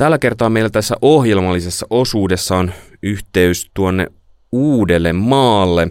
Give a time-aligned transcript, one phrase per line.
[0.00, 4.06] Tällä kertaa meillä tässä ohjelmallisessa osuudessa on yhteys tuonne
[4.52, 5.88] uudelle maalle.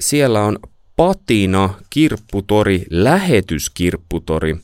[0.00, 0.58] Siellä on
[0.96, 4.56] Patina kirpputori, lähetyskirpputori,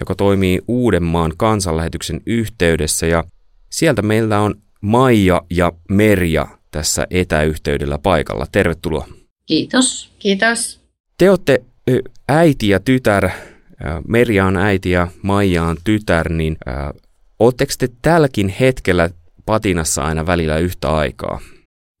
[0.00, 3.24] joka toimii Uudenmaan kansanlähetyksen yhteydessä ja
[3.70, 8.46] sieltä meillä on Maija ja Merja tässä etäyhteydellä paikalla.
[8.52, 9.08] Tervetuloa.
[9.46, 10.12] Kiitos.
[10.18, 10.80] Kiitos.
[11.18, 11.62] Te olette
[12.28, 13.30] äiti ja tytär,
[14.08, 16.56] Merja on äiti ja Maija on tytär, niin
[17.38, 19.10] Oletteko te tälläkin hetkellä
[19.46, 21.40] patinassa aina välillä yhtä aikaa?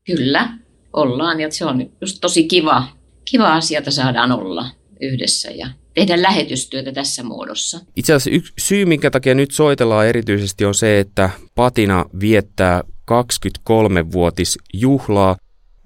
[0.06, 0.48] Kyllä,
[0.92, 2.88] ollaan ja se on just tosi kiva,
[3.30, 4.66] kiva asia, että saadaan olla
[5.00, 7.80] yhdessä ja tehdä lähetystyötä tässä muodossa.
[7.96, 15.36] Itse asiassa yksi syy, minkä takia nyt soitellaan erityisesti on se, että Patina viettää 23-vuotisjuhlaa.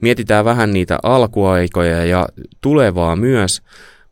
[0.02, 2.28] Mietitään vähän niitä alkuaikoja ja
[2.60, 3.62] tulevaa myös,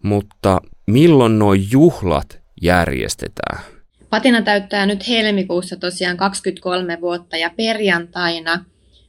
[0.03, 3.78] mutta milloin nuo juhlat järjestetään?
[4.11, 8.65] Patina täyttää nyt helmikuussa tosiaan 23 vuotta ja perjantaina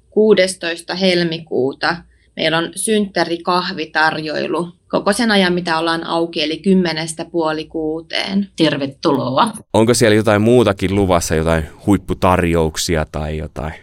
[0.10, 0.96] 16.
[0.96, 1.98] helmikuuta
[2.36, 8.48] meillä on synttärikahvitarjoilu koko sen ajan, mitä ollaan auki, eli kymmenestä puoli kuuteen.
[8.56, 9.52] Tervetuloa.
[9.74, 13.74] Onko siellä jotain muutakin luvassa, jotain huipputarjouksia tai jotain?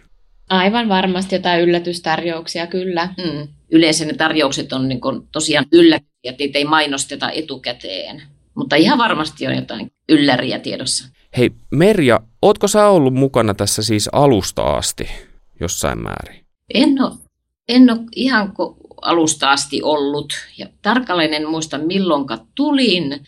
[0.50, 3.08] Aivan varmasti jotain yllätystarjouksia, kyllä.
[3.18, 3.48] Mm.
[3.72, 8.22] Yleensä ne tarjoukset on niin kuin tosiaan yllätyksiä, että ei mainosteta etukäteen.
[8.56, 11.08] Mutta ihan varmasti on jotain ylläriä tiedossa.
[11.36, 15.08] Hei Merja, ootko sä ollut mukana tässä siis alusta asti
[15.60, 16.46] jossain määrin?
[16.74, 17.12] En ole,
[17.68, 18.52] en ole ihan
[19.02, 20.32] alusta asti ollut.
[20.58, 23.26] Ja tarkalleen en muista milloinka tulin.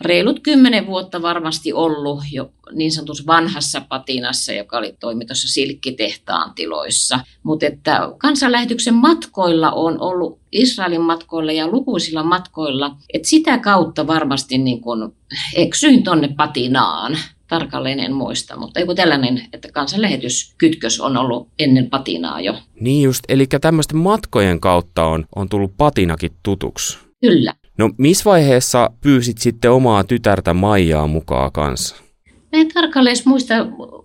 [0.00, 6.54] Reilut kymmenen vuotta varmasti ollut jo niin sanotussa vanhassa patinassa, joka oli toimi tuossa Silkkitehtaan
[6.54, 7.20] tiloissa.
[7.42, 14.58] Mutta että kansanlähetyksen matkoilla on ollut Israelin matkoilla ja lukuisilla matkoilla, että sitä kautta varmasti
[14.58, 15.14] niin kun
[15.54, 22.40] eksyin tonne patinaan tarkalleen en muista, mutta joku tällainen, että kansanlähetyskytkös on ollut ennen patinaa
[22.40, 22.54] jo.
[22.80, 26.98] Niin just, eli tämmöisten matkojen kautta on, on tullut patinakin tutuksi.
[27.20, 27.54] Kyllä.
[27.80, 31.96] No missä vaiheessa pyysit sitten omaa tytärtä Maijaa mukaan kanssa?
[32.26, 33.54] Mä en tarkalleen muista,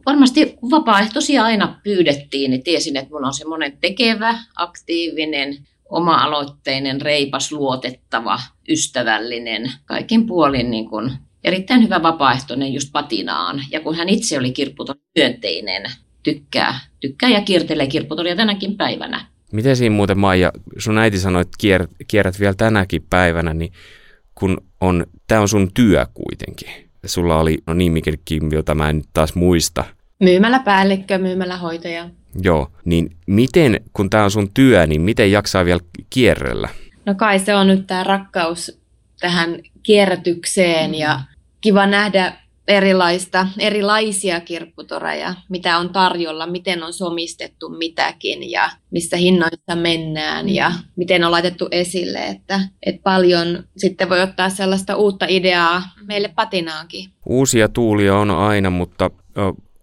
[0.06, 5.58] varmasti vapaaehtoisia aina pyydettiin, niin tiesin, että mun on semmoinen tekevä, aktiivinen,
[5.90, 11.12] oma-aloitteinen, reipas, luotettava, ystävällinen, kaikin puolin niin kuin
[11.44, 13.62] erittäin hyvä vapaaehtoinen just patinaan.
[13.72, 15.84] Ja kun hän itse oli kirpputon myönteinen,
[16.24, 19.35] tykkää, tykkää ja kiertelee kirpputoria tänäkin päivänä.
[19.56, 23.72] Miten siinä muuten Maija, sun äiti sanoi, että kier, kierrät vielä tänäkin päivänä, niin
[24.36, 26.70] kun on, tämä on sun työ kuitenkin.
[27.06, 28.20] Sulla oli no nimikin,
[28.52, 29.84] jota mä en taas muista.
[30.20, 32.10] Myymäläpäällikkö, myymälähoitaja.
[32.42, 35.80] Joo, niin miten, kun tämä on sun työ, niin miten jaksaa vielä
[36.10, 36.70] kierrellä?
[37.06, 38.82] No kai se on nyt tämä rakkaus
[39.20, 41.22] tähän kierrätykseen ja
[41.62, 42.34] kiva nähdä
[42.68, 50.70] erilaista, erilaisia kirpputoreja, mitä on tarjolla, miten on somistettu mitäkin ja missä hinnoissa mennään ja
[50.70, 50.76] mm.
[50.96, 57.10] miten on laitettu esille, että, että paljon sitten voi ottaa sellaista uutta ideaa meille patinaankin.
[57.26, 59.12] Uusia tuulia on aina, mutta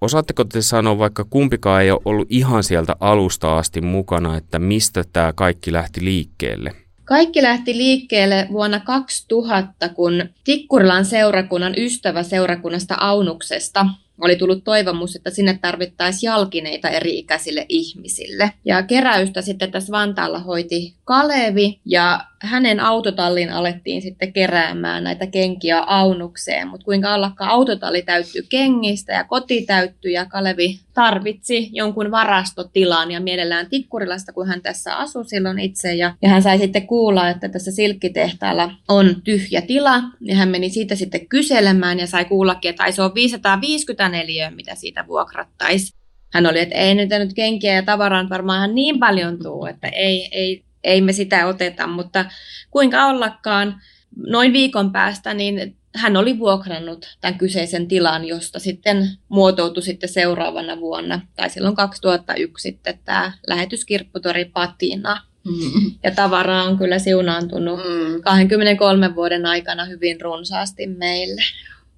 [0.00, 5.04] osaatteko te sanoa, vaikka kumpikaan ei ole ollut ihan sieltä alusta asti mukana, että mistä
[5.12, 6.81] tämä kaikki lähti liikkeelle?
[7.12, 13.86] Kaikki lähti liikkeelle vuonna 2000, kun Tikkurilan seurakunnan ystävä seurakunnasta Aunuksesta
[14.20, 18.52] oli tullut toivomus, että sinne tarvittaisiin jalkineita eri-ikäisille ihmisille.
[18.64, 25.80] Ja keräystä sitten tässä Vantaalla hoiti Kalevi ja hänen autotallin alettiin sitten keräämään näitä kenkiä
[25.80, 33.10] aunukseen, mutta kuinka ollakaan autotalli täyttyi kengistä ja koti täyttyi ja Kalevi tarvitsi jonkun varastotilan
[33.10, 35.94] ja mielellään Tikkurilasta, kun hän tässä asui silloin itse.
[35.94, 40.02] Ja, ja hän sai sitten kuulla, että tässä silkkitehtaalla on tyhjä tila.
[40.20, 45.06] Ja hän meni siitä sitten kyselemään ja sai kuullakin, että se on 554, mitä siitä
[45.06, 45.94] vuokrattaisi.
[46.32, 50.28] Hän oli, että ei nyt, nyt kenkiä ja tavaraa varmaan niin paljon tuu, että ei,
[50.32, 52.24] ei ei me sitä oteta, mutta
[52.70, 53.80] kuinka ollakaan
[54.26, 60.80] noin viikon päästä niin hän oli vuokrannut tämän kyseisen tilan, josta sitten muotoutui sitten seuraavana
[60.80, 65.22] vuonna, tai silloin 2001 sitten tämä lähetyskirpputori Patina.
[65.44, 65.94] Mm.
[66.02, 68.22] Ja tavara on kyllä siunaantunut mm.
[68.22, 71.42] 23 vuoden aikana hyvin runsaasti meille.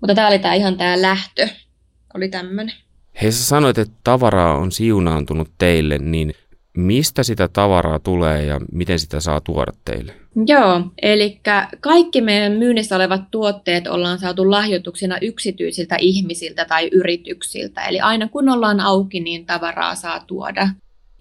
[0.00, 1.48] Mutta tämä oli tämä ihan tämä lähtö,
[2.14, 2.74] oli tämmöinen.
[3.22, 6.34] Hei sä sanoit, että tavaraa on siunaantunut teille, niin
[6.76, 10.12] mistä sitä tavaraa tulee ja miten sitä saa tuoda teille?
[10.46, 11.40] Joo, eli
[11.80, 17.84] kaikki meidän myynnissä olevat tuotteet ollaan saatu lahjoituksina yksityisiltä ihmisiltä tai yrityksiltä.
[17.84, 20.68] Eli aina kun ollaan auki, niin tavaraa saa tuoda.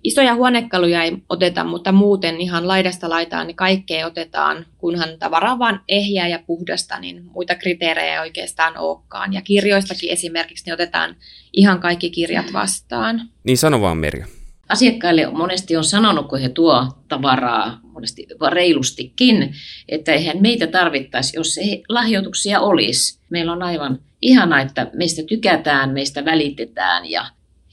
[0.04, 5.60] Isoja huonekaluja ei oteta, mutta muuten ihan laidasta laitaan niin kaikkea otetaan, kunhan tavara on
[5.60, 9.34] vaan ehjää ja puhdasta, niin muita kriteerejä ei oikeastaan olekaan.
[9.34, 11.16] Ja kirjoistakin esimerkiksi niin otetaan
[11.54, 13.22] ihan kaikki kirjat vastaan.
[13.44, 14.26] Niin sano vaan Merja.
[14.74, 19.54] Asiakkaille monesti on sanonut, kun he tuo tavaraa, monesti reilustikin,
[19.90, 23.20] että eihän meitä tarvittaisi, jos ei lahjoituksia olisi.
[23.30, 27.26] Meillä on aivan ihana, että meistä tykätään, meistä välitetään ja,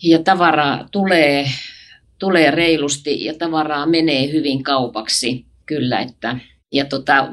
[0.02, 1.46] ja tavaraa tulee
[2.18, 5.46] tulee reilusti ja tavaraa menee hyvin kaupaksi.
[5.66, 6.36] Kyllä, että
[6.72, 7.28] ja tota,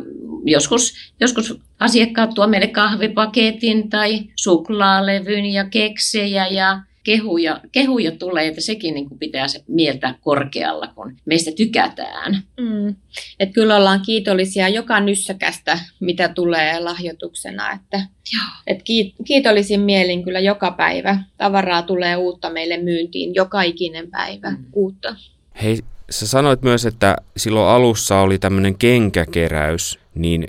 [0.46, 8.62] joskus, joskus asiakkaat tuo meille kahvipaketin tai suklaalevyn ja keksejä ja kehuja, kehuja tulee, että
[8.62, 12.44] sekin niin kuin pitää se mieltä korkealla, kun meistä tykätään.
[12.60, 12.96] Mm.
[13.40, 17.72] Et kyllä ollaan kiitollisia joka nyssäkästä, mitä tulee lahjoituksena.
[17.72, 18.02] Että,
[18.68, 18.84] et
[19.26, 21.20] kiitollisin mielin kyllä joka päivä.
[21.38, 24.66] Tavaraa tulee uutta meille myyntiin, joka ikinen päivä mm.
[24.74, 25.16] uutta.
[25.64, 25.80] Hei,
[26.10, 30.48] sä sanoit myös, että silloin alussa oli tämmöinen kenkäkeräys, niin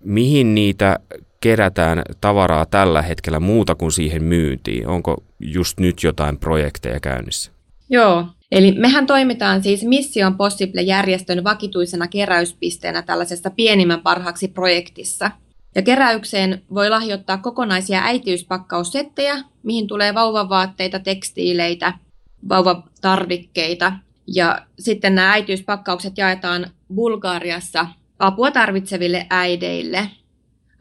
[0.00, 0.98] mihin niitä
[1.40, 4.88] kerätään tavaraa tällä hetkellä muuta kuin siihen myyntiin?
[4.88, 7.52] Onko just nyt jotain projekteja käynnissä?
[7.90, 15.30] Joo, eli mehän toimitaan siis Mission Possible-järjestön vakituisena keräyspisteenä tällaisessa pienimmän parhaaksi projektissa.
[15.74, 21.92] Ja keräykseen voi lahjoittaa kokonaisia äitiyspakkaussettejä, mihin tulee vauvavaatteita, tekstiileitä,
[22.48, 23.92] vauvatarvikkeita.
[24.26, 27.86] Ja sitten nämä äitiyspakkaukset jaetaan Bulgariassa
[28.18, 30.10] apua tarvitseville äideille.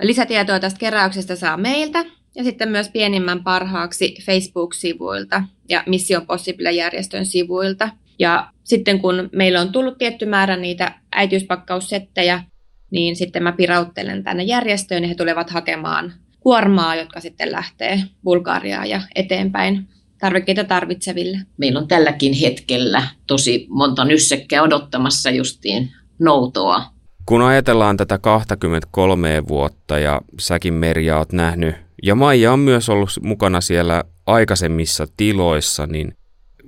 [0.01, 2.05] Lisätietoa tästä keräyksestä saa meiltä
[2.35, 7.89] ja sitten myös pienimmän parhaaksi Facebook-sivuilta ja Mission Possible-järjestön sivuilta.
[8.19, 12.44] Ja sitten kun meillä on tullut tietty määrä niitä äitiyspakkaussettejä,
[12.91, 18.89] niin sitten mä pirauttelen tänne järjestöön ja he tulevat hakemaan kuormaa, jotka sitten lähtee Bulgariaan
[18.89, 19.88] ja eteenpäin
[20.19, 21.38] tarvikkeita tarvitseville.
[21.57, 26.96] Meillä on tälläkin hetkellä tosi monta nyssekkää odottamassa justiin noutoa
[27.27, 33.09] kun ajatellaan tätä 23 vuotta ja säkin Merja oot nähnyt, ja Maija on myös ollut
[33.21, 36.13] mukana siellä aikaisemmissa tiloissa, niin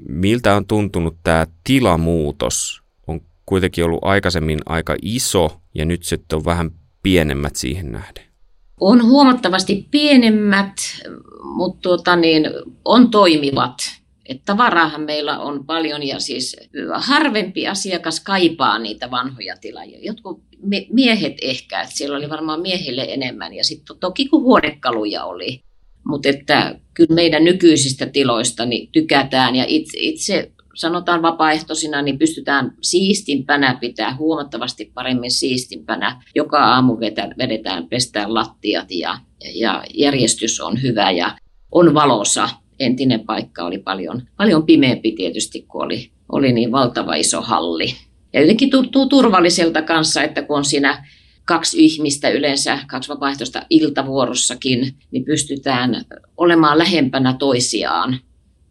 [0.10, 2.82] miltä on tuntunut tämä tilamuutos?
[3.08, 6.72] On kuitenkin ollut aikaisemmin aika iso ja nyt sitten on vähän
[7.04, 8.24] pienemmät siihen nähden.
[8.80, 10.74] On huomattavasti pienemmät,
[11.44, 12.44] mutta tuota niin,
[12.86, 13.99] on toimivat.
[14.30, 16.56] Että tavaraahan meillä on paljon ja siis
[16.96, 20.00] harvempi asiakas kaipaa niitä vanhoja tilaajia.
[20.02, 20.42] Jotkut
[20.92, 25.64] miehet ehkä, että siellä oli varmaan miehille enemmän ja sitten toki kun huonekaluja oli.
[26.08, 32.72] Mutta että kyllä meidän nykyisistä tiloista niin tykätään ja itse, itse sanotaan vapaaehtoisina, niin pystytään
[32.82, 36.24] siistimpänä pitää huomattavasti paremmin siistimpänä.
[36.36, 36.98] Joka aamu
[37.38, 39.18] vedetään, pestään lattiat ja,
[39.56, 41.38] ja järjestys on hyvä ja
[41.72, 42.50] on valossa.
[42.80, 47.96] Entinen paikka oli paljon, paljon pimeämpi tietysti, kun oli, oli niin valtava iso halli.
[48.34, 51.06] Ja jotenkin tuntuu turvalliselta kanssa, että kun on siinä
[51.46, 56.06] kaksi ihmistä yleensä, kaksi vapaaehtoista iltavuorossakin, niin pystytään
[56.38, 58.20] olemaan lähempänä toisiaan.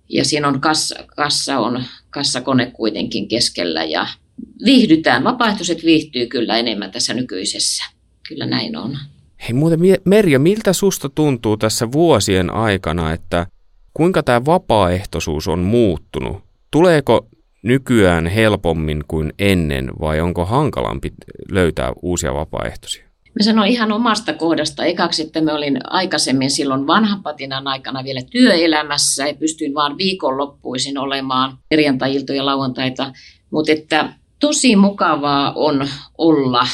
[0.09, 4.07] Ja siinä on kassa, kassa on kassakone kuitenkin keskellä ja
[4.65, 5.25] viihdytään.
[5.25, 7.85] Vapaaehtoiset viihtyy kyllä enemmän tässä nykyisessä.
[8.29, 8.99] Kyllä näin on.
[9.43, 13.47] Hei muuten Merja, miltä susta tuntuu tässä vuosien aikana, että
[13.95, 16.37] kuinka tämä vapaaehtoisuus on muuttunut?
[16.71, 17.27] Tuleeko
[17.63, 21.13] nykyään helpommin kuin ennen vai onko hankalampi
[21.51, 23.09] löytää uusia vapaaehtoisia?
[23.39, 29.29] Mä sanon ihan omasta kohdasta ekaksi, että me olin aikaisemmin silloin vanhapatinan aikana vielä työelämässä
[29.29, 33.13] ja pystyin vaan viikonloppuisin olemaan perjantai ja lauantaita,
[33.51, 36.67] mutta että tosi mukavaa on olla,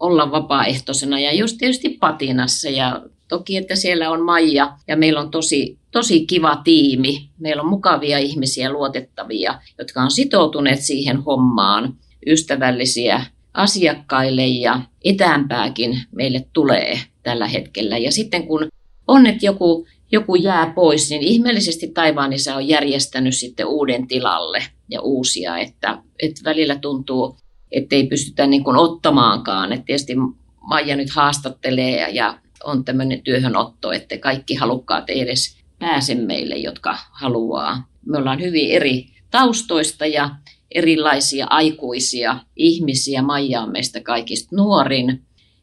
[0.00, 5.30] olla vapaaehtoisena ja just tietysti patinassa ja toki, että siellä on Maija ja meillä on
[5.30, 7.30] tosi tosi kiva tiimi.
[7.38, 16.44] Meillä on mukavia ihmisiä, luotettavia, jotka on sitoutuneet siihen hommaan, ystävällisiä asiakkaille ja etäämpääkin meille
[16.52, 17.98] tulee tällä hetkellä.
[17.98, 18.68] Ja sitten kun
[19.08, 25.00] on, että joku, joku jää pois, niin ihmeellisesti Taivaanissa on järjestänyt sitten uuden tilalle ja
[25.00, 27.36] uusia, että, että välillä tuntuu,
[27.72, 29.72] että ei pystytä niin kuin ottamaankaan.
[29.72, 30.14] Että tietysti
[30.60, 36.98] Maija nyt haastattelee ja on tämmöinen työhönotto, että kaikki halukkaat ei edes pääse meille, jotka
[37.10, 37.88] haluaa.
[38.06, 40.30] Me ollaan hyvin eri taustoista ja
[40.74, 43.22] erilaisia aikuisia ihmisiä.
[43.22, 45.22] Maija on meistä kaikista nuorin.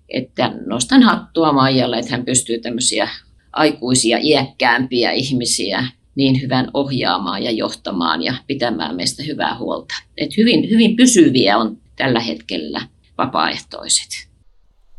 [0.10, 3.10] Että nostan hattua Maijalle, että hän pystyy tämmöisiä
[3.54, 9.96] aikuisia, iäkkäämpiä ihmisiä niin hyvän ohjaamaan ja johtamaan ja pitämään meistä hyvää huolta.
[10.18, 12.82] Et hyvin, hyvin pysyviä on tällä hetkellä
[13.18, 14.27] vapaaehtoiset.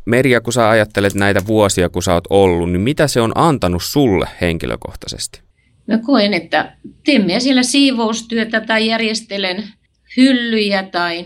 [0.05, 3.83] Merja, kun sä ajattelet näitä vuosia, kun sä oot ollut, niin mitä se on antanut
[3.83, 5.41] sulle henkilökohtaisesti?
[5.87, 9.63] Mä koen, että teen siellä siivoustyötä tai järjestelen
[10.17, 11.25] hyllyjä tai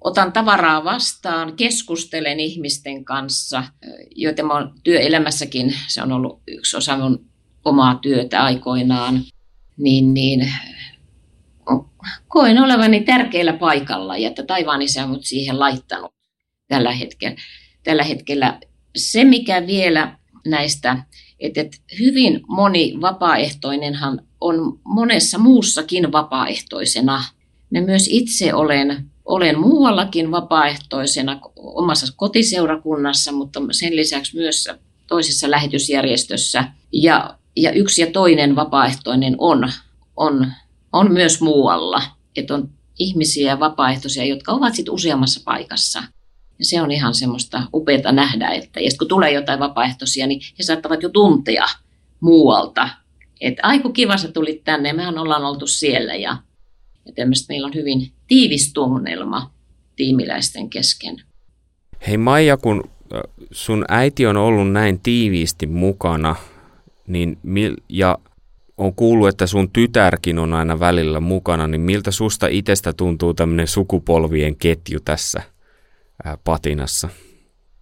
[0.00, 3.64] otan tavaraa vastaan, keskustelen ihmisten kanssa,
[4.10, 7.24] joita mä oon työelämässäkin, se on ollut yksi osa mun
[7.64, 9.20] omaa työtä aikoinaan,
[9.76, 10.52] niin, niin
[12.28, 16.14] koen olevani tärkeällä paikalla ja että taivaan isä on mut siihen laittanut
[16.72, 17.36] tällä hetkellä.
[17.84, 18.60] Tällä hetkellä
[18.96, 21.04] se, mikä vielä näistä,
[21.40, 27.24] että, että hyvin moni vapaaehtoinenhan on monessa muussakin vapaaehtoisena.
[27.70, 34.68] Me myös itse olen, olen muuallakin vapaaehtoisena omassa kotiseurakunnassa, mutta sen lisäksi myös
[35.06, 36.64] toisessa lähetysjärjestössä.
[36.92, 39.72] Ja, ja yksi ja toinen vapaaehtoinen on,
[40.16, 40.52] on,
[40.92, 42.02] on myös muualla.
[42.36, 46.02] Että on ihmisiä ja vapaaehtoisia, jotka ovat sitten useammassa paikassa.
[46.62, 50.62] Ja se on ihan semmoista upeaa nähdä, että ja kun tulee jotain vapaaehtoisia, niin he
[50.62, 51.64] saattavat jo tuntea
[52.20, 52.88] muualta,
[53.40, 56.36] että aiku kiva sä tulit tänne, mehän ollaan oltu siellä ja,
[57.06, 59.50] ja tämmöistä meillä on hyvin tiivis tunnelma
[59.96, 61.22] tiimiläisten kesken.
[62.06, 62.90] Hei Maija, kun
[63.50, 66.36] sun äiti on ollut näin tiiviisti mukana,
[67.06, 68.18] niin mil, ja
[68.76, 73.68] on kuullut, että sun tytärkin on aina välillä mukana, niin miltä susta itsestä tuntuu tämmöinen
[73.68, 75.51] sukupolvien ketju tässä
[76.44, 77.08] patinassa?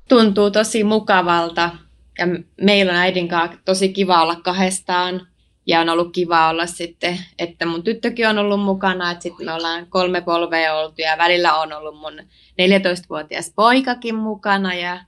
[0.08, 1.70] Tuntuu tosi mukavalta
[2.18, 2.26] ja
[2.60, 5.26] meillä on äidin kanssa tosi kiva olla kahdestaan.
[5.66, 9.52] Ja on ollut kiva olla sitten, että mun tyttökin on ollut mukana, että sitten me
[9.52, 12.18] ollaan kolme polvea oltu ja välillä on ollut mun
[12.62, 15.04] 14-vuotias poikakin mukana ja,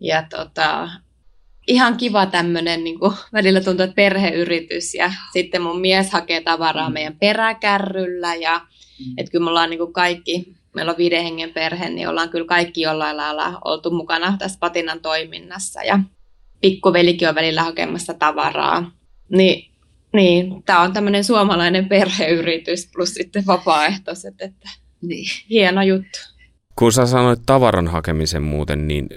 [0.00, 0.88] ja tota,
[1.68, 2.98] ihan kiva tämmöinen, niin
[3.32, 8.60] välillä tuntuu, että perheyritys ja sitten mun mies hakee tavaraa meidän peräkärryllä ja
[9.16, 12.46] että kyllä me ollaan niin kuin kaikki, meillä on viiden hengen perhe, niin ollaan kyllä
[12.46, 15.98] kaikki jollain lailla oltu mukana tässä patinan toiminnassa ja
[16.60, 18.90] pikkuvelikin on välillä hakemassa tavaraa.
[19.28, 19.72] Niin
[20.12, 24.68] niin, tämä on tämmöinen suomalainen perheyritys plus sitten vapaaehtoiset, että
[25.02, 25.24] niin.
[25.50, 26.18] hieno juttu.
[26.76, 29.08] Kun sä sanoit tavaran hakemisen muuten, niin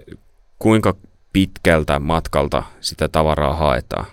[0.59, 0.95] kuinka
[1.33, 4.05] pitkältä matkalta sitä tavaraa haetaan?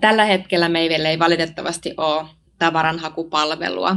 [0.00, 2.26] Tällä hetkellä meillä ei valitettavasti ole
[2.58, 3.96] tavaranhakupalvelua.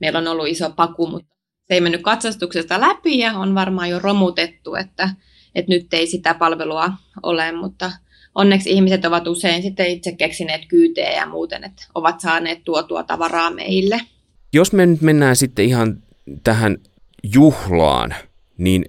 [0.00, 1.35] Meillä on ollut iso paku, mutta
[1.68, 5.10] se ei mennyt katsastuksesta läpi ja on varmaan jo romutettu, että,
[5.54, 6.92] että nyt ei sitä palvelua
[7.22, 7.92] ole, mutta
[8.34, 13.50] onneksi ihmiset ovat usein sitten itse keksineet kyytejä ja muuten, että ovat saaneet tuotua tavaraa
[13.50, 14.00] meille.
[14.52, 16.02] Jos me nyt mennään sitten ihan
[16.44, 16.76] tähän
[17.34, 18.14] juhlaan,
[18.58, 18.84] niin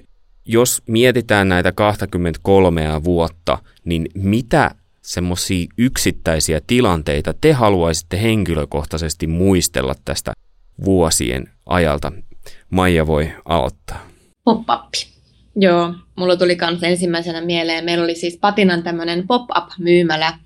[0.46, 10.34] jos mietitään näitä 23 vuotta, niin mitä semmoisia yksittäisiä tilanteita te haluaisitte henkilökohtaisesti muistella tästä
[10.86, 12.12] vuosien ajalta?
[12.70, 14.08] Maija voi aloittaa.
[14.44, 14.94] Pop-up.
[15.56, 17.86] Joo, mulla tuli kans ensimmäisenä mieleen.
[17.86, 20.40] Meillä oli siis Patinan tämmöinen pop-up-myymälä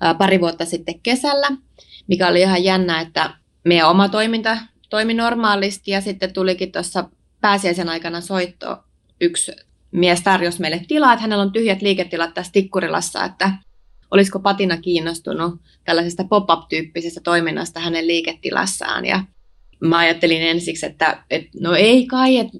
[0.00, 1.48] ää, pari vuotta sitten kesällä,
[2.06, 4.58] mikä oli ihan jännä, että meidän oma toiminta
[4.90, 7.08] toimi normaalisti ja sitten tulikin tuossa
[7.40, 8.78] pääsiäisen aikana soitto.
[9.20, 9.52] Yksi
[9.90, 13.52] mies tarjosi meille tilaa, että hänellä on tyhjät liiketilat tässä Tikkurilassa, että
[14.10, 19.06] olisiko Patina kiinnostunut tällaisesta pop-up-tyyppisestä toiminnasta hänen liiketilassaan.
[19.06, 19.24] Ja
[19.80, 22.58] mä ajattelin ensiksi, että, että no ei kai, että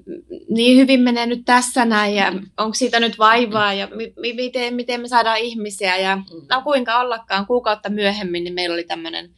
[0.48, 5.00] niin hyvin menee nyt tässä näin ja onko siitä nyt vaivaa ja mi- miten, miten
[5.00, 6.18] me saadaan ihmisiä ja
[6.50, 7.46] no kuinka ollakaan.
[7.46, 9.30] Kuukautta myöhemmin, niin meillä oli tämmöinen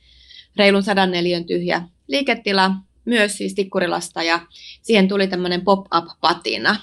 [0.56, 2.70] reilun sadan neliön tyhjä liiketila
[3.04, 4.40] myös siis Tikkurilasta ja
[4.82, 6.76] siihen tuli tämmöinen pop-up-patina,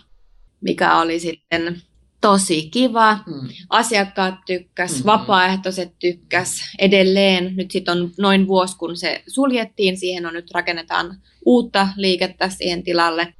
[0.62, 1.82] mikä oli sitten
[2.26, 3.14] tosi kiva.
[3.28, 3.48] Mm.
[3.70, 5.06] Asiakkaat tykkäs, mm-hmm.
[5.06, 6.62] vapaaehtoiset tykkäs.
[6.80, 9.98] Edelleen nyt sitten on noin vuosi, kun se suljettiin.
[9.98, 13.34] Siihen on nyt rakennetaan uutta liikettä siihen tilalle.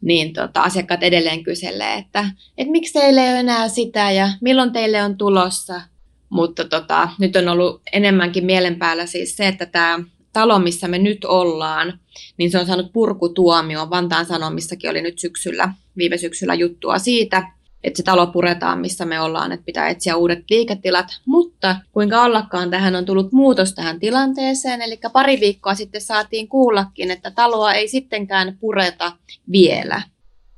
[0.00, 4.72] Niin tota, asiakkaat edelleen kyselee, että, että miksi teille ei ole enää sitä ja milloin
[4.72, 5.80] teille on tulossa.
[6.28, 9.98] Mutta tota, nyt on ollut enemmänkin mielen päällä siis se, että tämä
[10.32, 11.98] talo, missä me nyt ollaan,
[12.36, 13.90] niin se on saanut purkutuomio.
[13.90, 17.42] Vantaan Sanomissakin oli nyt syksyllä, viime syksyllä juttua siitä,
[17.84, 21.06] että se talo puretaan, missä me ollaan, että pitää etsiä uudet liiketilat.
[21.26, 27.10] Mutta kuinka ollakaan tähän on tullut muutos tähän tilanteeseen, eli pari viikkoa sitten saatiin kuullakin,
[27.10, 29.12] että taloa ei sittenkään pureta
[29.52, 30.02] vielä.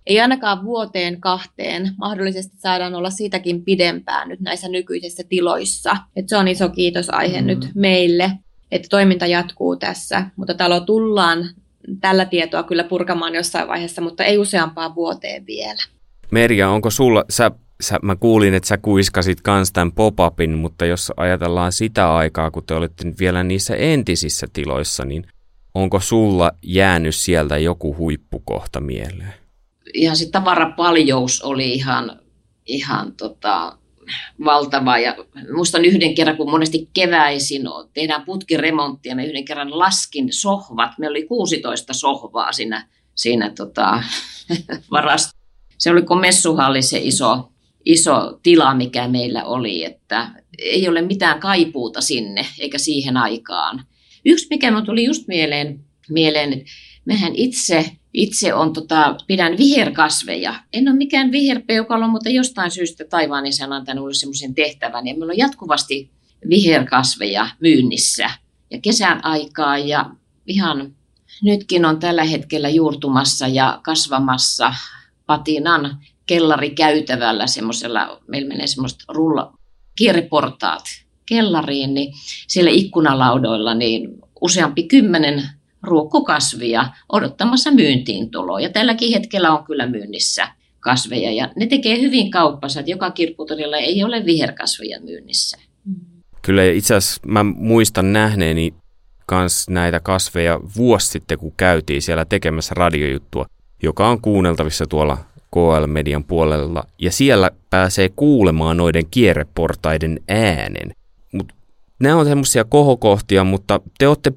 [0.06, 5.96] Ei ainakaan vuoteen kahteen, mahdollisesti saadaan olla siitäkin pidempään nyt näissä nykyisissä tiloissa.
[6.16, 7.46] Et se on iso kiitosaihe mm.
[7.46, 8.30] nyt meille,
[8.72, 11.48] että toiminta jatkuu tässä, mutta talo tullaan
[12.00, 15.93] tällä tietoa kyllä purkamaan jossain vaiheessa, mutta ei useampaan vuoteen vielä.
[16.34, 17.50] Merja, onko sulla, sä,
[17.82, 22.66] sä, mä kuulin, että sä kuiskasit kans tämän pop-upin, mutta jos ajatellaan sitä aikaa, kun
[22.66, 25.26] te olette vielä niissä entisissä tiloissa, niin
[25.74, 29.34] onko sulla jäänyt sieltä joku huippukohta mieleen?
[29.94, 32.20] Ihan se tavarapaljous oli ihan,
[32.66, 33.78] ihan tota,
[34.44, 34.98] valtava.
[34.98, 35.16] Ja
[35.54, 37.62] muistan yhden kerran, kun monesti keväisin
[37.92, 40.90] tehdään putkiremonttia, me yhden kerran laskin sohvat.
[40.98, 44.02] Meillä oli 16 sohvaa siinä, siinä tota,
[44.90, 45.43] varasto.
[45.78, 47.52] Se oli kuin messuhalli se iso,
[47.84, 53.84] iso tila, mikä meillä oli, että ei ole mitään kaipuuta sinne eikä siihen aikaan.
[54.24, 56.64] Yksi, mikä minun tuli just mieleen, mieleen että
[57.04, 60.54] mehän itse, itse on, tota, pidän viherkasveja.
[60.72, 65.06] En ole mikään viherpeukalo, mutta jostain syystä taivaan isän antanut minulle semmoisen tehtävän.
[65.06, 66.10] Ja meillä on jatkuvasti
[66.48, 68.30] viherkasveja myynnissä
[68.70, 70.10] ja kesän aikaa ja
[70.46, 70.94] ihan
[71.42, 74.74] nytkin on tällä hetkellä juurtumassa ja kasvamassa
[75.26, 79.52] patinan kellarikäytävällä semmoisella, meillä menee semmoista rulla,
[79.98, 80.84] kierreportaat
[81.26, 82.12] kellariin, niin
[82.48, 84.08] siellä ikkunalaudoilla niin
[84.40, 85.42] useampi kymmenen
[85.82, 88.60] ruokkokasvia odottamassa myyntiin tuloa.
[88.60, 90.48] Ja tälläkin hetkellä on kyllä myynnissä
[90.80, 95.58] kasveja ja ne tekee hyvin kauppansa, että joka kirpputorilla ei ole viherkasveja myynnissä.
[96.42, 98.74] Kyllä itse asiassa mä muistan nähneeni
[99.26, 103.46] kans näitä kasveja vuosi sitten, kun käytiin siellä tekemässä radiojuttua,
[103.84, 105.18] joka on kuunneltavissa tuolla
[105.50, 110.94] KL-median puolella, ja siellä pääsee kuulemaan noiden kierreportaiden äänen.
[111.32, 111.52] Mut
[111.98, 114.32] nämä on semmoisia kohokohtia, mutta te olette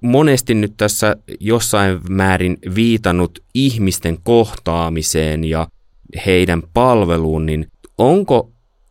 [0.00, 5.66] monesti nyt tässä jossain määrin viitannut ihmisten kohtaamiseen ja
[6.26, 7.66] heidän palveluun, niin
[7.98, 8.50] onko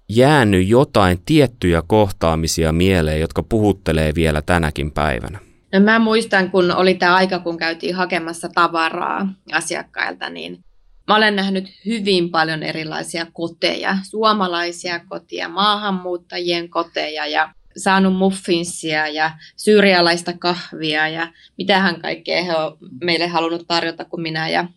[0.09, 5.46] jäänyt jotain tiettyjä kohtaamisia mieleen, jotka puhuttelee vielä tänäkin päivänä?
[5.77, 10.63] No mä muistan, kun oli tämä aika, kun käytiin hakemassa tavaraa asiakkailta, niin
[11.07, 19.31] mä olen nähnyt hyvin paljon erilaisia koteja, suomalaisia kotia, maahanmuuttajien koteja ja saanut muffinsia ja
[19.57, 24.67] syyrialaista kahvia ja mitähän kaikkea he on meille halunnut tarjota, kun minä ja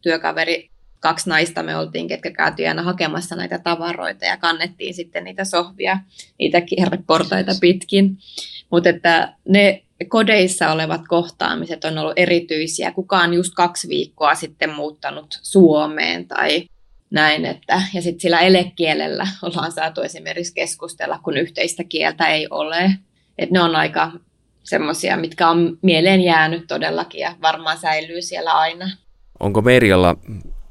[0.00, 5.44] työkaveri, kaksi naista me oltiin, ketkä käytiin aina hakemassa näitä tavaroita ja kannettiin sitten niitä
[5.44, 5.98] sohvia,
[6.38, 8.18] niitä kierreportaita pitkin.
[8.70, 12.92] Mutta että ne kodeissa olevat kohtaamiset on ollut erityisiä.
[12.92, 16.64] Kukaan just kaksi viikkoa sitten muuttanut Suomeen tai
[17.10, 22.90] näin, että, ja sitten sillä elekielellä ollaan saatu esimerkiksi keskustella, kun yhteistä kieltä ei ole.
[23.38, 24.12] Että ne on aika
[24.64, 28.90] semmoisia, mitkä on mieleen jäänyt todellakin ja varmaan säilyy siellä aina.
[29.40, 30.16] Onko Merjalla,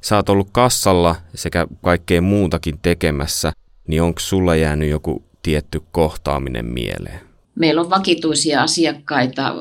[0.02, 3.52] sä oot ollut kassalla sekä kaikkea muutakin tekemässä,
[3.88, 7.29] niin onko sulla jäänyt joku tietty kohtaaminen mieleen?
[7.60, 9.56] Meillä on vakituisia asiakkaita,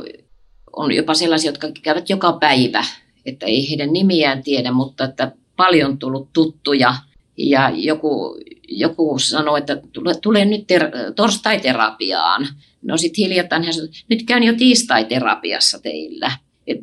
[0.77, 2.85] on jopa sellaisia, jotka käyvät joka päivä,
[3.27, 6.95] että ei heidän nimiään tiedä, mutta että paljon tullut tuttuja
[7.37, 12.49] ja joku, joku sanoi, että tule, tule nyt ter- torstai-terapiaan.
[12.83, 16.33] No sitten hiljattain hän sanoi, nyt käyn jo tiistai-terapiassa teillä.
[16.67, 16.79] Et,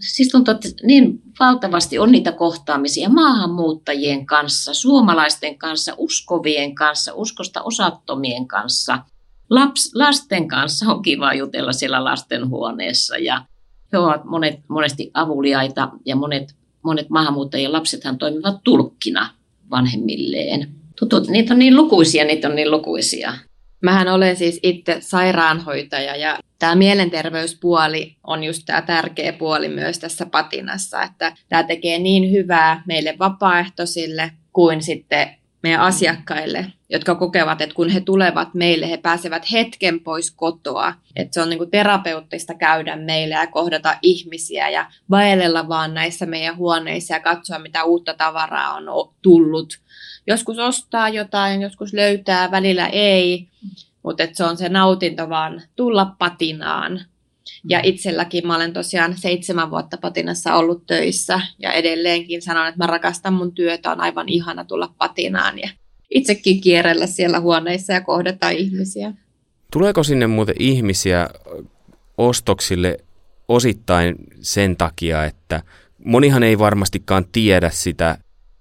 [0.00, 7.62] siis tuntuu, että niin valtavasti on niitä kohtaamisia maahanmuuttajien kanssa, suomalaisten kanssa, uskovien kanssa, uskosta
[7.62, 8.98] osattomien kanssa.
[9.54, 13.44] Laps, lasten kanssa on kiva jutella siellä lastenhuoneessa ja
[13.92, 19.30] he ovat monet, monesti avuliaita ja monet monet maahanmuuttajien lapsethan toimivat tulkkina
[19.70, 20.68] vanhemmilleen.
[20.98, 23.34] Tutut, niitä on niin lukuisia, niitä on niin lukuisia.
[23.82, 30.26] Mähän olen siis itse sairaanhoitaja ja tämä mielenterveyspuoli on just tämä tärkeä puoli myös tässä
[30.26, 35.28] patinassa, että tämä tekee niin hyvää meille vapaaehtoisille kuin sitten
[35.64, 40.94] meidän asiakkaille, jotka kokevat, että kun he tulevat meille, he pääsevät hetken pois kotoa.
[41.16, 46.56] Että se on niin terapeuttista käydä meille ja kohdata ihmisiä ja vaellella vaan näissä meidän
[46.56, 48.84] huoneissa ja katsoa, mitä uutta tavaraa on
[49.22, 49.78] tullut.
[50.26, 53.48] Joskus ostaa jotain, joskus löytää, välillä ei,
[54.02, 57.00] mutta se on se nautinto vaan tulla patinaan
[57.68, 62.86] ja itselläkin mä olen tosiaan seitsemän vuotta patinassa ollut töissä ja edelleenkin sanon, että mä
[62.86, 65.68] rakastan mun työtä, on aivan ihana tulla patinaan ja
[66.10, 69.12] itsekin kierrellä siellä huoneissa ja kohdata ihmisiä.
[69.72, 71.28] Tuleeko sinne muuten ihmisiä
[72.18, 72.98] ostoksille
[73.48, 75.62] osittain sen takia, että
[76.04, 78.18] monihan ei varmastikaan tiedä sitä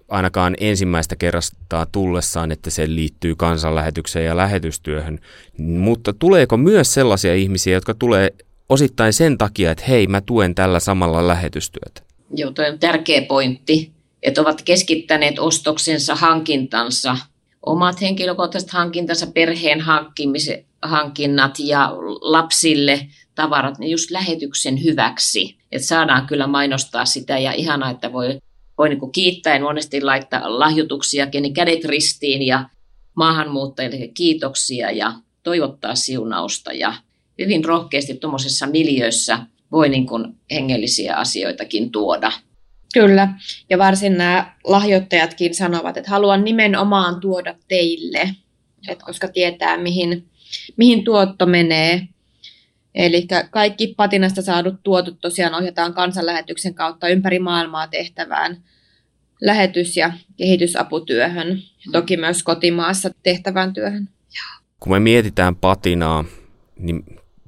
[0.10, 5.20] ainakaan ensimmäistä kerrasta tullessaan, että se liittyy kansanlähetykseen ja lähetystyöhön.
[5.58, 8.30] Mutta tuleeko myös sellaisia ihmisiä, jotka tulee
[8.70, 12.02] osittain sen takia, että hei, mä tuen tällä samalla lähetystyötä.
[12.36, 13.92] Joo, toi on tärkeä pointti,
[14.24, 17.18] että ovat keskittäneet ostoksensa hankintansa,
[17.66, 19.84] omat henkilökohtaiset hankintansa, perheen
[20.82, 25.58] hankinnat ja lapsille tavarat, niin just lähetyksen hyväksi.
[25.72, 28.40] Että saadaan kyllä mainostaa sitä ja ihanaa, että voi,
[28.78, 32.70] voi niin kiittää ja monesti laittaa lahjoituksiakin, niin kädet ristiin ja
[33.16, 36.94] maahanmuuttajille kiitoksia ja toivottaa siunausta ja
[37.44, 39.40] hyvin rohkeasti tuommoisessa miljöissä
[39.72, 42.32] voi niin kuin hengellisiä asioitakin tuoda.
[42.94, 43.28] Kyllä,
[43.70, 48.30] ja varsin nämä lahjoittajatkin sanovat, että haluan nimenomaan tuoda teille,
[48.88, 50.26] että koska tietää mihin,
[50.78, 52.08] mihin tuotto menee.
[52.96, 58.64] Eli kaikki patinasta saadut tuotot tosiaan ohjataan kansanlähetyksen kautta ympäri maailmaa tehtävään
[59.42, 64.10] lähetys- ja kehitysaputyöhön, toki myös kotimaassa tehtävään työhön.
[64.80, 66.26] Kun me mietitään patinaa,
[66.80, 67.04] niin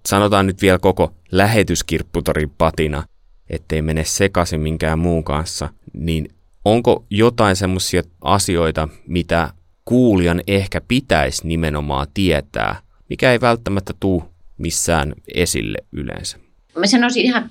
[0.05, 3.03] sanotaan nyt vielä koko lähetyskirpputorin patina,
[3.49, 6.29] ettei mene sekaisin minkään muun kanssa, niin
[6.65, 9.49] onko jotain semmoisia asioita, mitä
[9.85, 14.23] kuulijan ehkä pitäisi nimenomaan tietää, mikä ei välttämättä tule
[14.57, 16.37] missään esille yleensä?
[16.77, 17.49] Mä sanoisin ihan,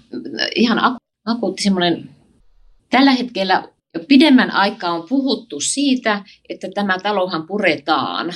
[0.54, 2.10] ihan akuutti semmoinen,
[2.90, 8.32] tällä hetkellä jo pidemmän aikaa on puhuttu siitä, että tämä talohan puretaan.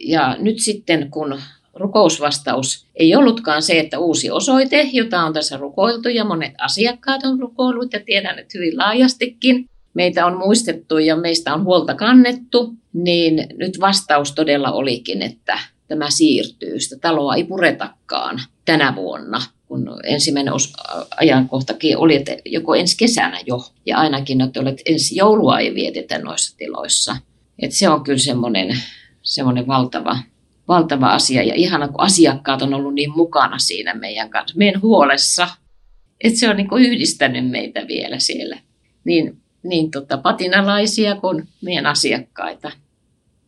[0.00, 1.40] Ja nyt sitten kun
[1.74, 7.40] rukousvastaus ei ollutkaan se, että uusi osoite, jota on tässä rukoiltu ja monet asiakkaat on
[7.40, 13.46] rukoillut ja tiedän, että hyvin laajastikin meitä on muistettu ja meistä on huolta kannettu, niin
[13.56, 16.80] nyt vastaus todella olikin, että tämä siirtyy.
[16.80, 20.54] Sitä taloa ei puretakaan tänä vuonna, kun ensimmäinen
[21.20, 26.18] ajankohtakin oli, että joko ensi kesänä jo, ja ainakin, että olet ensi joulua ei vietetä
[26.18, 27.16] noissa tiloissa.
[27.58, 28.80] Et se on kyllä semmoinen,
[29.22, 30.18] semmoinen valtava,
[30.68, 35.48] valtava asia, ja ihana, kun asiakkaat on ollut niin mukana siinä meidän kanssa, meidän huolessa,
[36.24, 38.58] että se on niin yhdistänyt meitä vielä siellä.
[39.04, 42.72] Niin, niin tota, patinalaisia kuin meidän asiakkaita.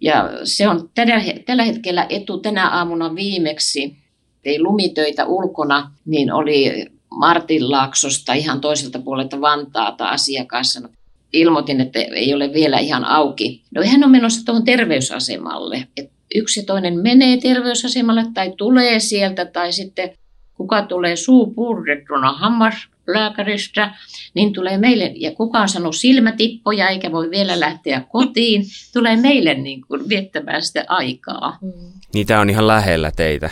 [0.01, 1.15] Ja se on tällä,
[1.47, 3.97] tällä hetkellä etu tänä aamuna viimeksi.
[4.45, 10.89] Ei lumitöitä ulkona, niin oli Martinlaaksosta ihan toiselta puolelta Vantaata asiakassa.
[11.33, 13.63] Ilmoitin, että ei ole vielä ihan auki.
[13.75, 15.89] No hän on menossa tuohon terveysasemalle.
[15.97, 20.11] Et yksi toinen menee terveysasemalle tai tulee sieltä tai sitten
[20.55, 23.95] kuka tulee suu purrettuna hammaslääkäristä,
[24.35, 29.55] niin tulee meille, ja kuka on sanonut silmätippoja eikä voi vielä lähteä kotiin, tulee meille
[29.55, 31.59] niin kuin viettämään sitä aikaa.
[31.63, 31.73] Mm.
[32.15, 33.51] Niitä on ihan lähellä teitä.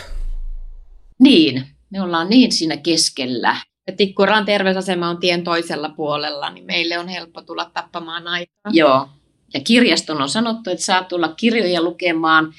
[1.19, 3.55] Niin, me ollaan niin siinä keskellä.
[3.87, 8.71] Ja Tikkuraan terveysasema on tien toisella puolella, niin meille on helppo tulla tappamaan aikaa.
[8.71, 9.09] Joo,
[9.53, 12.53] ja kirjaston on sanottu, että saa tulla kirjoja lukemaan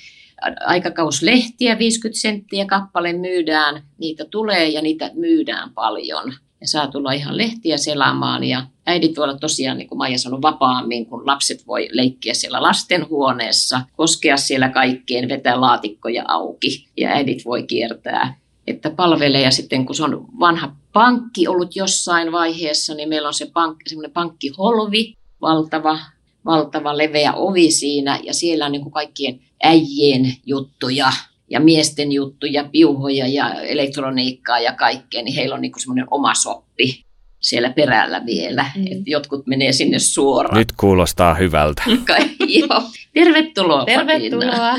[0.66, 6.32] aikakauslehtiä, 50 senttiä kappale myydään, niitä tulee ja niitä myydään paljon.
[6.60, 10.42] Ja saa tulla ihan lehtiä selaamaan ja äidit voi olla tosiaan, niin kuin Maija sanoi,
[10.42, 17.44] vapaammin, kun lapset voi leikkiä siellä lastenhuoneessa, koskea siellä kaikkeen, vetää laatikkoja auki ja äidit
[17.44, 23.08] voi kiertää että palvelee ja sitten kun se on vanha pankki ollut jossain vaiheessa, niin
[23.08, 25.98] meillä on se pankki, semmoinen pankkiholvi, valtava,
[26.44, 31.12] valtava leveä ovi siinä ja siellä on niin kuin kaikkien äijien juttuja
[31.50, 37.04] ja miesten juttuja, piuhoja ja elektroniikkaa ja kaikkea, niin heillä on niin semmoinen oma soppi
[37.40, 38.64] siellä perällä vielä.
[38.76, 38.86] Mm.
[38.86, 40.58] Et jotkut menee sinne suoraan.
[40.58, 41.82] Nyt kuulostaa hyvältä.
[42.58, 42.82] Joo.
[43.14, 43.84] Tervetuloa.
[43.84, 44.74] Tervetuloa.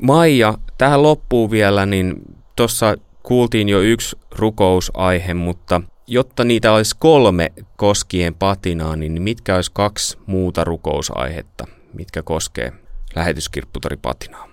[0.00, 2.14] Maija, tähän loppuu vielä, niin
[2.56, 9.70] tuossa kuultiin jo yksi rukousaihe, mutta jotta niitä olisi kolme koskien patinaa, niin mitkä olisi
[9.74, 12.72] kaksi muuta rukousaihetta, mitkä koskee
[13.14, 14.48] lähetyskirpputoripatinaa?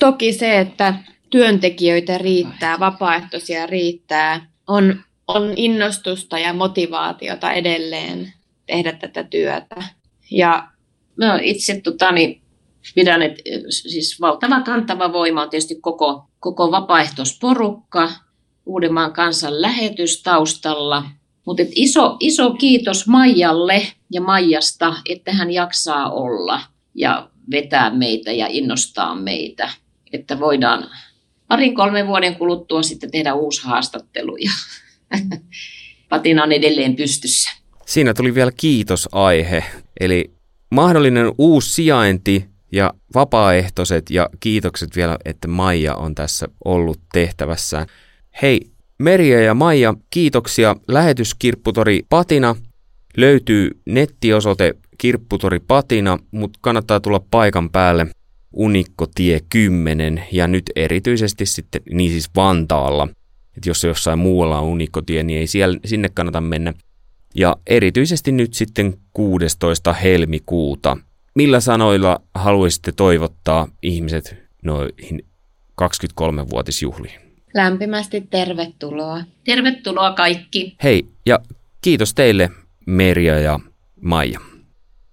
[0.00, 0.94] Toki se, että
[1.30, 8.32] työntekijöitä riittää, vapaaehtoisia riittää, on, on innostusta ja motivaatiota edelleen
[8.66, 9.76] tehdä tätä työtä.
[10.30, 10.68] Ja
[11.16, 12.42] no, itse totani,
[12.94, 18.10] pidän, että siis valtava kantava voima on tietysti koko, koko vapaaehtoisporukka,
[18.68, 21.04] Uudenmaan kansan lähetys taustalla.
[21.46, 26.60] Mutta iso, iso kiitos Maijalle ja Maijasta, että hän jaksaa olla
[26.94, 29.70] ja vetää meitä ja innostaa meitä,
[30.12, 30.90] että voidaan
[31.48, 34.50] parin kolmen vuoden kuluttua sitten tehdä uusi haastattelu ja
[36.08, 37.50] patina on edelleen pystyssä.
[37.86, 39.64] Siinä tuli vielä kiitosaihe,
[40.00, 40.30] eli
[40.70, 47.86] mahdollinen uusi sijainti ja vapaaehtoiset ja kiitokset vielä, että Maija on tässä ollut tehtävässään.
[48.42, 48.60] Hei,
[48.98, 50.76] Merja ja Maija, kiitoksia.
[50.88, 52.56] Lähetyskirpputori Patina
[53.16, 58.06] löytyy nettiosoite Kirpputori Patina, mutta kannattaa tulla paikan päälle
[58.52, 63.08] Unikkotie 10 ja nyt erityisesti sitten, niin siis Vantaalla.
[63.56, 66.74] että jos jossain muualla on Unikkotie, niin ei siellä, sinne kannata mennä.
[67.34, 69.92] Ja erityisesti nyt sitten 16.
[69.92, 70.96] helmikuuta.
[71.34, 75.24] Millä sanoilla haluaisitte toivottaa ihmiset noihin
[75.82, 77.27] 23-vuotisjuhliin?
[77.54, 79.20] Lämpimästi tervetuloa.
[79.44, 80.76] Tervetuloa kaikki.
[80.82, 81.38] Hei, ja
[81.80, 82.50] kiitos teille
[82.86, 83.60] Merja ja
[84.00, 84.40] Maija.